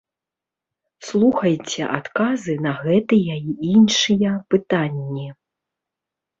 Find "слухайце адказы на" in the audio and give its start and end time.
1.09-2.73